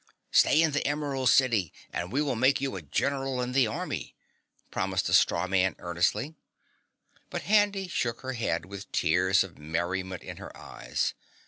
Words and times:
"Stay 0.31 0.63
in 0.63 0.71
the 0.71 0.83
Emerald 0.87 1.29
City 1.29 1.71
and 1.93 2.11
we 2.11 2.23
will 2.23 2.35
make 2.35 2.59
you 2.59 2.75
a 2.75 2.81
general 2.81 3.39
in 3.39 3.51
the 3.51 3.67
army," 3.67 4.15
promised 4.71 5.05
the 5.05 5.13
straw 5.13 5.45
man 5.45 5.75
earnestly. 5.77 6.33
But 7.29 7.43
Handy 7.43 7.87
shook 7.87 8.21
her 8.21 8.33
head 8.33 8.65
with 8.65 8.91
tears 8.91 9.43
of 9.43 9.59
merriment 9.59 10.23
in 10.23 10.37
her 10.37 10.57
eyes. 10.57 11.13